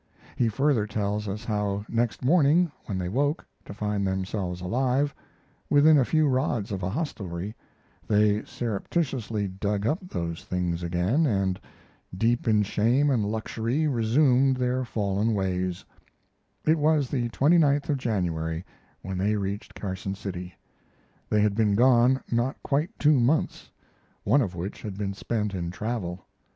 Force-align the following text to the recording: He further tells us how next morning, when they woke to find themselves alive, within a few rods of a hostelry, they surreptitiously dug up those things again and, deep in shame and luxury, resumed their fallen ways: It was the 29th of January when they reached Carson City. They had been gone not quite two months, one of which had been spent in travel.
He 0.35 0.47
further 0.49 0.87
tells 0.87 1.27
us 1.27 1.45
how 1.45 1.85
next 1.87 2.25
morning, 2.25 2.71
when 2.87 2.97
they 2.97 3.07
woke 3.07 3.45
to 3.65 3.71
find 3.71 4.07
themselves 4.07 4.59
alive, 4.59 5.13
within 5.69 5.95
a 5.99 6.05
few 6.05 6.27
rods 6.27 6.71
of 6.71 6.81
a 6.81 6.89
hostelry, 6.89 7.55
they 8.07 8.43
surreptitiously 8.43 9.47
dug 9.47 9.85
up 9.85 9.99
those 10.09 10.43
things 10.43 10.81
again 10.81 11.27
and, 11.27 11.59
deep 12.17 12.47
in 12.47 12.63
shame 12.63 13.11
and 13.11 13.23
luxury, 13.31 13.85
resumed 13.85 14.57
their 14.57 14.83
fallen 14.83 15.35
ways: 15.35 15.85
It 16.65 16.79
was 16.79 17.11
the 17.11 17.29
29th 17.29 17.89
of 17.89 17.99
January 17.99 18.65
when 19.03 19.19
they 19.19 19.35
reached 19.35 19.75
Carson 19.75 20.15
City. 20.15 20.55
They 21.29 21.41
had 21.41 21.53
been 21.53 21.75
gone 21.75 22.23
not 22.31 22.57
quite 22.63 22.89
two 22.97 23.19
months, 23.19 23.69
one 24.23 24.41
of 24.41 24.55
which 24.55 24.81
had 24.81 24.97
been 24.97 25.13
spent 25.13 25.53
in 25.53 25.69
travel. 25.69 26.25